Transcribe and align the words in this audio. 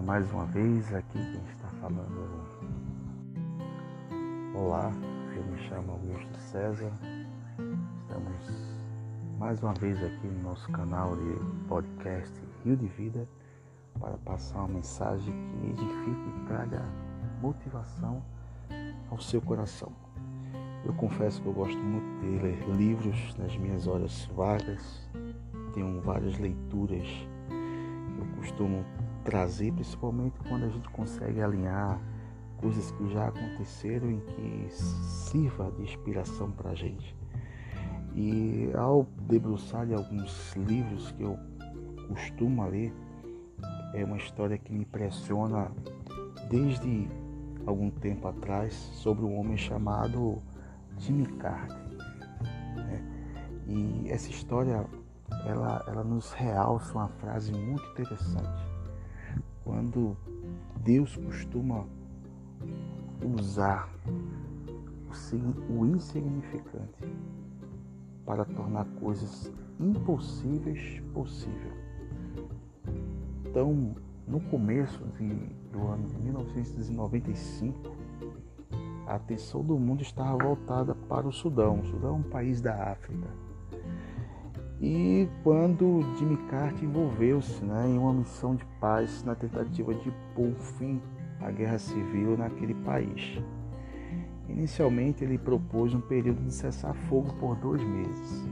dia 0.00 0.02
mais 0.02 0.30
uma 0.32 0.46
vez. 0.46 0.92
Aqui 0.94 1.18
quem 1.18 1.42
está 1.52 1.68
falando. 1.80 2.30
Olá, 4.54 4.90
eu 5.36 5.44
me 5.44 5.58
chamo 5.68 5.92
Augusto 5.92 6.38
César. 6.38 6.90
Estamos 8.02 8.36
mais 9.38 9.62
uma 9.62 9.74
vez 9.74 10.02
aqui 10.02 10.26
no 10.26 10.42
nosso 10.42 10.70
canal 10.72 11.16
de 11.16 11.66
podcast 11.68 12.32
Rio 12.64 12.76
de 12.76 12.86
Vida 12.86 13.28
para 13.98 14.16
passar 14.18 14.60
uma 14.60 14.68
mensagem 14.68 15.32
que 15.32 15.66
edifique 15.68 16.28
e 16.28 16.46
traga 16.46 16.82
motivação 17.40 18.22
ao 19.10 19.20
seu 19.20 19.40
coração. 19.40 19.92
Eu 20.84 20.94
confesso 20.94 21.42
que 21.42 21.46
eu 21.46 21.52
gosto 21.52 21.78
muito 21.78 22.20
de 22.20 22.42
ler 22.42 22.58
livros 22.76 23.36
nas 23.36 23.56
minhas 23.56 23.86
horas 23.86 24.24
vagas. 24.34 25.08
Tenho 25.74 26.00
várias 26.00 26.38
leituras 26.38 27.06
que 27.06 28.20
eu 28.20 28.26
costumo 28.38 28.84
trazer, 29.24 29.72
principalmente 29.72 30.38
quando 30.48 30.64
a 30.64 30.68
gente 30.68 30.88
consegue 30.90 31.40
alinhar 31.40 32.00
coisas 32.58 32.90
que 32.92 33.08
já 33.12 33.28
aconteceram 33.28 34.10
e 34.10 34.20
que 34.20 34.66
sirva 34.70 35.70
de 35.72 35.82
inspiração 35.82 36.50
para 36.50 36.70
a 36.70 36.74
gente. 36.74 37.16
E 38.14 38.70
ao 38.74 39.06
debruçar 39.22 39.86
de 39.86 39.94
alguns 39.94 40.54
livros 40.56 41.10
que 41.12 41.22
eu 41.22 41.38
costumo 42.08 42.66
ler, 42.66 42.92
é 43.94 44.04
uma 44.04 44.16
história 44.16 44.58
que 44.58 44.72
me 44.72 44.80
impressiona 44.80 45.70
desde 46.48 47.08
algum 47.66 47.90
tempo 47.90 48.28
atrás 48.28 48.74
sobre 48.74 49.24
um 49.24 49.38
homem 49.38 49.56
chamado 49.56 50.38
Jimmy 50.98 51.26
Carter. 51.26 51.78
Né? 52.76 53.02
E 53.66 54.10
essa 54.10 54.28
história 54.28 54.84
ela, 55.46 55.84
ela 55.86 56.04
nos 56.04 56.32
realça 56.32 56.92
uma 56.94 57.08
frase 57.08 57.52
muito 57.52 57.84
interessante. 57.92 58.69
Quando 59.70 60.16
Deus 60.82 61.14
costuma 61.14 61.86
usar 63.24 63.88
o 65.68 65.86
insignificante 65.86 67.04
para 68.26 68.44
tornar 68.44 68.84
coisas 69.00 69.52
impossíveis 69.78 71.00
possível. 71.14 71.70
Então, 73.46 73.94
no 74.26 74.40
começo 74.40 75.04
de, 75.16 75.28
do 75.70 75.86
ano 75.86 76.08
de 76.08 76.18
1995, 76.18 77.78
a 79.06 79.14
atenção 79.14 79.62
do 79.62 79.78
mundo 79.78 80.02
estava 80.02 80.36
voltada 80.36 80.96
para 80.96 81.28
o 81.28 81.32
Sudão. 81.32 81.78
O 81.78 81.86
Sudão 81.86 82.10
é 82.10 82.18
um 82.18 82.22
país 82.24 82.60
da 82.60 82.90
África. 82.90 83.28
E 84.80 85.28
quando 85.42 86.00
Jimmy 86.16 86.38
Carter 86.48 86.84
envolveu-se 86.84 87.62
né, 87.62 87.86
em 87.86 87.98
uma 87.98 88.14
missão 88.14 88.54
de 88.56 88.64
paz 88.80 89.22
na 89.24 89.34
tentativa 89.34 89.94
de 89.94 90.10
pôr 90.34 90.54
fim 90.54 91.02
à 91.38 91.50
guerra 91.50 91.78
civil 91.78 92.36
naquele 92.38 92.74
país. 92.74 93.42
Inicialmente 94.48 95.22
ele 95.22 95.36
propôs 95.36 95.92
um 95.94 96.00
período 96.00 96.42
de 96.42 96.54
cessar-fogo 96.54 97.34
por 97.34 97.56
dois 97.56 97.82
meses. 97.82 98.48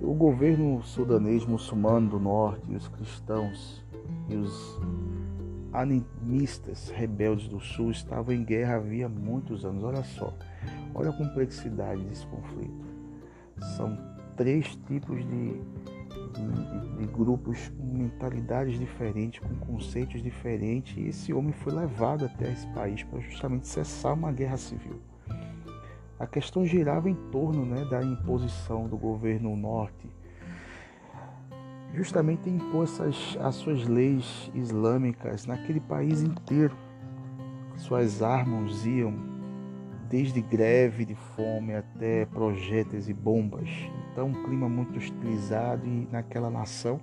O 0.00 0.14
governo 0.14 0.82
sudanês 0.84 1.44
muçulmano 1.44 2.10
do 2.10 2.20
norte 2.20 2.70
e 2.70 2.76
os 2.76 2.86
cristãos 2.86 3.84
e 4.28 4.36
os 4.36 4.80
animistas 5.72 6.90
rebeldes 6.90 7.48
do 7.48 7.58
sul 7.58 7.90
estavam 7.90 8.32
em 8.32 8.44
guerra 8.44 8.76
havia 8.76 9.08
muitos 9.08 9.64
anos. 9.64 9.82
Olha 9.82 10.04
só, 10.04 10.32
olha 10.94 11.10
a 11.10 11.12
complexidade 11.12 12.02
desse 12.04 12.24
conflito. 12.26 12.84
São 13.76 14.13
três 14.36 14.76
tipos 14.86 15.18
de, 15.26 15.60
de, 16.32 16.96
de, 16.98 17.06
grupos 17.06 17.68
com 17.68 17.84
mentalidades 17.84 18.78
diferentes, 18.78 19.40
com 19.40 19.54
conceitos 19.66 20.22
diferentes, 20.22 20.96
e 20.96 21.08
esse 21.08 21.32
homem 21.32 21.52
foi 21.52 21.72
levado 21.72 22.24
até 22.24 22.52
esse 22.52 22.66
país 22.68 23.02
para 23.02 23.20
justamente 23.20 23.66
cessar 23.66 24.14
uma 24.14 24.32
guerra 24.32 24.56
civil. 24.56 25.00
A 26.18 26.26
questão 26.26 26.64
girava 26.64 27.10
em 27.10 27.14
torno 27.30 27.64
né, 27.64 27.84
da 27.84 28.02
imposição 28.02 28.88
do 28.88 28.96
governo 28.96 29.56
norte 29.56 30.08
justamente 31.94 32.50
impôs 32.50 32.92
essas, 32.92 33.38
as 33.40 33.54
suas 33.54 33.86
leis 33.86 34.50
islâmicas 34.54 35.46
naquele 35.46 35.80
país 35.80 36.22
inteiro. 36.22 36.76
Suas 37.76 38.22
armas 38.22 38.84
iam 38.84 39.33
desde 40.14 40.40
greve 40.40 41.04
de 41.04 41.16
fome 41.16 41.74
até 41.74 42.24
projéteis 42.26 43.08
e 43.08 43.12
bombas. 43.12 43.68
Então, 44.12 44.28
um 44.28 44.44
clima 44.44 44.68
muito 44.68 44.96
hostilizado 44.96 45.84
e 45.84 46.08
naquela 46.12 46.48
nação 46.48 47.00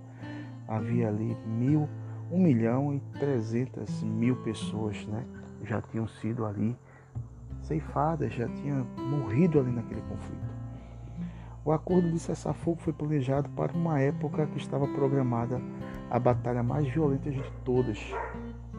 havia 0.65 1.09
ali 1.09 1.35
mil, 1.45 1.89
um 2.31 2.41
milhão 2.41 2.93
e 2.93 3.01
trezentas 3.19 4.01
mil 4.01 4.37
pessoas, 4.43 5.05
né? 5.07 5.25
Já 5.65 5.81
tinham 5.81 6.07
sido 6.07 6.45
ali 6.45 6.73
ceifadas, 7.63 8.31
já 8.31 8.47
tinham 8.47 8.87
morrido 8.97 9.59
ali 9.59 9.71
naquele 9.71 10.01
conflito. 10.03 10.61
O 11.65 11.71
acordo 11.73 12.09
de 12.09 12.17
cessar-fogo 12.17 12.79
foi 12.79 12.93
planejado 12.93 13.49
para 13.49 13.73
uma 13.73 13.99
época 13.99 14.47
que 14.47 14.57
estava 14.57 14.87
programada 14.87 15.61
a 16.09 16.17
batalha 16.17 16.63
mais 16.63 16.87
violenta 16.87 17.29
de 17.29 17.43
todas. 17.65 17.99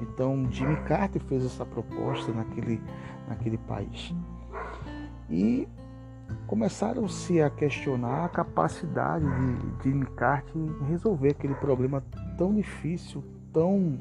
Então, 0.00 0.50
Jimmy 0.50 0.76
Carter 0.84 1.22
fez 1.22 1.44
essa 1.44 1.64
proposta 1.64 2.32
naquele, 2.32 2.82
naquele 3.32 3.58
país. 3.58 4.14
E 5.28 5.68
começaram-se 6.46 7.40
a 7.40 7.50
questionar 7.50 8.24
a 8.24 8.28
capacidade 8.28 9.24
de 9.24 9.82
Jimmy 9.82 10.06
Carter 10.06 10.54
resolver 10.88 11.30
aquele 11.30 11.54
problema 11.54 12.02
tão 12.36 12.54
difícil, 12.54 13.24
tão 13.52 13.98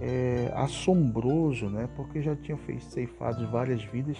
é, 0.00 0.52
assombroso, 0.54 1.68
né? 1.68 1.88
porque 1.96 2.22
já 2.22 2.34
tinha 2.36 2.56
feito 2.56 2.84
ceifados 2.84 3.48
várias 3.50 3.82
vidas 3.84 4.16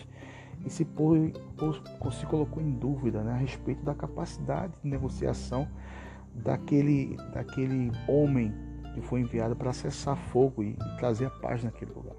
e 0.65 0.71
se, 0.71 0.85
pôs, 0.85 1.33
pôs, 1.57 1.81
se 2.17 2.27
colocou 2.27 2.63
em 2.63 2.71
dúvida 2.71 3.23
né, 3.23 3.33
a 3.33 3.37
respeito 3.37 3.83
da 3.83 3.95
capacidade 3.95 4.75
de 4.83 4.89
negociação 4.89 5.67
daquele, 6.35 7.17
daquele 7.33 7.91
homem 8.07 8.53
que 8.95 9.01
foi 9.01 9.21
enviado 9.21 9.57
para 9.57 9.73
cessar 9.73 10.17
fogo 10.17 10.63
e, 10.63 10.71
e 10.73 10.97
trazer 10.99 11.27
a 11.27 11.31
paz 11.31 11.65
naquele 11.65 11.93
lugar. 11.93 12.17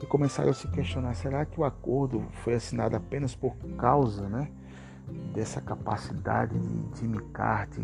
E 0.00 0.06
começaram 0.06 0.50
a 0.50 0.54
se 0.54 0.68
questionar: 0.68 1.14
será 1.14 1.44
que 1.44 1.60
o 1.60 1.64
acordo 1.64 2.24
foi 2.44 2.54
assinado 2.54 2.96
apenas 2.96 3.34
por 3.34 3.56
causa 3.76 4.28
né, 4.28 4.48
dessa 5.34 5.60
capacidade 5.60 6.58
de 6.58 7.00
Jimmy 7.00 7.20
Carter 7.32 7.82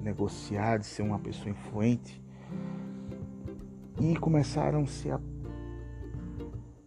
negociar, 0.00 0.78
de 0.78 0.86
ser 0.86 1.02
uma 1.02 1.18
pessoa 1.18 1.50
influente? 1.50 2.22
E 4.00 4.16
começaram-se 4.16 5.10
a 5.10 5.20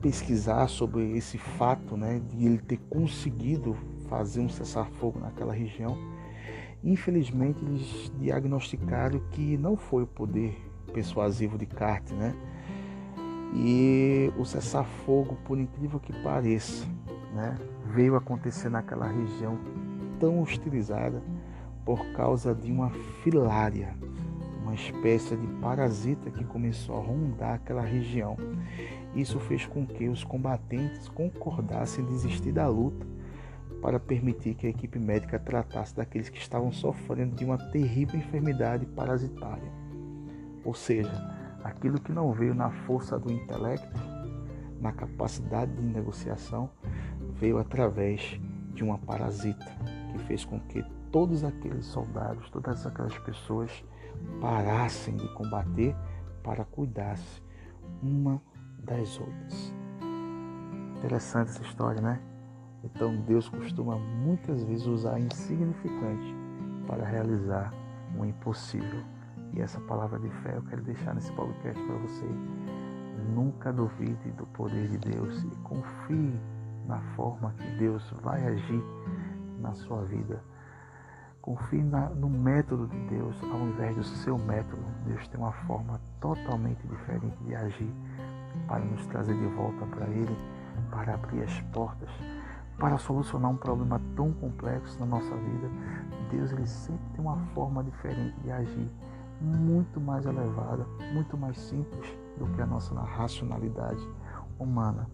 pesquisar 0.01 0.67
sobre 0.67 1.17
esse 1.17 1.37
fato, 1.37 1.95
né, 1.95 2.21
de 2.29 2.45
ele 2.45 2.59
ter 2.59 2.77
conseguido 2.89 3.75
fazer 4.07 4.41
um 4.41 4.49
cessar-fogo 4.49 5.19
naquela 5.19 5.53
região. 5.53 5.97
Infelizmente, 6.83 7.63
eles 7.65 8.11
diagnosticaram 8.19 9.19
que 9.31 9.57
não 9.57 9.75
foi 9.75 10.03
o 10.03 10.07
poder 10.07 10.55
persuasivo 10.93 11.57
de 11.57 11.65
Carter, 11.65 12.15
né? 12.15 12.35
E 13.53 14.31
o 14.37 14.45
cessar-fogo, 14.45 15.37
por 15.45 15.57
incrível 15.57 15.99
que 15.99 16.13
pareça, 16.21 16.85
né, 17.33 17.55
veio 17.85 18.15
acontecer 18.15 18.69
naquela 18.69 19.07
região 19.07 19.57
tão 20.19 20.41
hostilizada 20.41 21.21
por 21.85 22.05
causa 22.13 22.53
de 22.53 22.71
uma 22.71 22.89
filária, 23.23 23.95
uma 24.61 24.75
espécie 24.75 25.35
de 25.35 25.47
parasita 25.61 26.29
que 26.29 26.43
começou 26.43 26.97
a 26.97 27.01
rondar 27.01 27.53
aquela 27.55 27.81
região. 27.81 28.35
Isso 29.15 29.39
fez 29.39 29.65
com 29.65 29.85
que 29.85 30.09
os 30.09 30.23
combatentes 30.23 31.07
concordassem 31.07 32.03
em 32.03 32.07
desistir 32.07 32.51
da 32.51 32.67
luta 32.67 33.07
para 33.81 33.99
permitir 33.99 34.55
que 34.55 34.67
a 34.67 34.69
equipe 34.69 34.99
médica 34.99 35.39
tratasse 35.39 35.95
daqueles 35.95 36.29
que 36.29 36.39
estavam 36.39 36.71
sofrendo 36.71 37.35
de 37.35 37.45
uma 37.45 37.57
terrível 37.57 38.19
enfermidade 38.19 38.85
parasitária. 38.87 39.71
Ou 40.65 40.73
seja, 40.73 41.36
aquilo 41.67 41.99
que 41.99 42.11
não 42.11 42.31
veio 42.31 42.55
na 42.55 42.69
força 42.69 43.19
do 43.19 43.31
intelecto, 43.31 43.99
na 44.79 44.91
capacidade 44.91 45.73
de 45.73 45.81
negociação, 45.81 46.69
veio 47.33 47.57
através 47.57 48.39
de 48.73 48.83
uma 48.83 48.97
parasita 48.97 49.65
que 50.11 50.19
fez 50.19 50.45
com 50.45 50.59
que 50.59 50.83
todos 51.11 51.43
aqueles 51.43 51.85
soldados, 51.85 52.49
todas 52.49 52.85
aquelas 52.85 53.17
pessoas 53.19 53.83
parassem 54.39 55.15
de 55.15 55.27
combater 55.33 55.95
para 56.43 56.63
cuidar-se 56.63 57.41
uma 58.01 58.41
das 58.79 59.19
outras. 59.19 59.73
Interessante 60.97 61.49
essa 61.49 61.63
história, 61.63 62.01
né? 62.01 62.21
Então 62.83 63.15
Deus 63.21 63.49
costuma 63.49 63.97
muitas 63.97 64.63
vezes 64.63 64.85
usar 64.85 65.19
insignificante 65.19 66.35
para 66.85 67.05
realizar 67.05 67.73
o 68.17 68.25
impossível. 68.25 69.16
E 69.53 69.61
essa 69.61 69.79
palavra 69.81 70.19
de 70.19 70.29
fé 70.41 70.55
eu 70.55 70.61
quero 70.63 70.81
deixar 70.81 71.15
nesse 71.15 71.31
podcast 71.33 71.81
para 71.83 71.95
você. 71.97 72.25
Nunca 73.33 73.73
duvide 73.73 74.31
do 74.31 74.45
poder 74.47 74.87
de 74.87 74.97
Deus 74.97 75.43
e 75.43 75.55
confie 75.63 76.39
na 76.87 76.99
forma 77.15 77.53
que 77.57 77.77
Deus 77.77 78.09
vai 78.21 78.45
agir 78.45 78.83
na 79.59 79.73
sua 79.73 80.03
vida. 80.03 80.41
Confie 81.41 81.83
na, 81.83 82.09
no 82.09 82.29
método 82.29 82.87
de 82.87 82.99
Deus 83.07 83.41
ao 83.43 83.59
invés 83.59 83.95
do 83.95 84.03
seu 84.03 84.37
método. 84.37 84.83
Deus 85.05 85.27
tem 85.27 85.39
uma 85.39 85.51
forma 85.51 85.99
totalmente 86.19 86.85
diferente 86.87 87.37
de 87.43 87.55
agir 87.55 87.93
para 88.67 88.83
nos 88.83 89.05
trazer 89.07 89.35
de 89.35 89.47
volta 89.55 89.85
para 89.87 90.07
Ele, 90.07 90.37
para 90.91 91.13
abrir 91.13 91.43
as 91.43 91.59
portas, 91.73 92.09
para 92.77 92.97
solucionar 92.97 93.51
um 93.51 93.57
problema 93.57 94.01
tão 94.15 94.31
complexo 94.33 94.99
na 94.99 95.05
nossa 95.05 95.35
vida. 95.35 95.69
Deus 96.29 96.51
ele 96.51 96.67
sempre 96.67 97.09
tem 97.13 97.21
uma 97.21 97.37
forma 97.53 97.83
diferente 97.83 98.37
de 98.41 98.51
agir, 98.51 98.91
muito 99.41 99.99
mais 99.99 100.25
elevada, 100.25 100.85
muito 101.13 101.37
mais 101.37 101.57
simples 101.57 102.07
do 102.37 102.47
que 102.53 102.61
a 102.61 102.65
nossa 102.65 102.93
racionalidade 102.99 104.01
humana. 104.59 105.09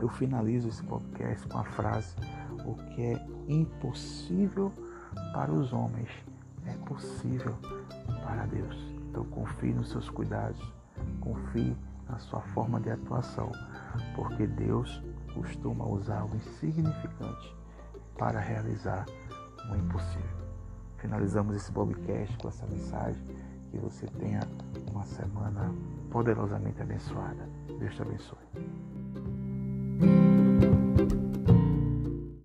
Eu 0.00 0.08
finalizo 0.08 0.68
esse 0.68 0.82
podcast 0.82 1.46
com 1.48 1.58
a 1.58 1.64
frase: 1.64 2.14
O 2.64 2.74
que 2.74 3.02
é 3.02 3.26
impossível 3.48 4.72
para 5.32 5.52
os 5.52 5.72
homens 5.72 6.10
é 6.66 6.72
possível 6.86 7.54
para 8.22 8.46
Deus. 8.46 8.76
Então 9.08 9.24
confie 9.24 9.72
nos 9.72 9.90
seus 9.90 10.10
cuidados, 10.10 10.60
confie 11.20 11.76
na 12.08 12.18
sua 12.18 12.40
forma 12.40 12.80
de 12.80 12.90
atuação, 12.90 13.50
porque 14.14 14.46
Deus 14.46 15.02
costuma 15.34 15.84
usar 15.86 16.24
o 16.24 16.36
insignificante 16.36 17.56
para 18.18 18.40
realizar 18.40 19.06
o 19.70 19.76
impossível. 19.76 20.35
Finalizamos 21.06 21.54
esse 21.54 21.70
podcast 21.70 22.36
com 22.38 22.48
essa 22.48 22.66
mensagem. 22.66 23.22
Que 23.70 23.78
você 23.78 24.08
tenha 24.18 24.40
uma 24.90 25.04
semana 25.04 25.72
poderosamente 26.10 26.82
abençoada. 26.82 27.48
Deus 27.78 27.94
te 27.94 28.02
abençoe. 28.02 28.35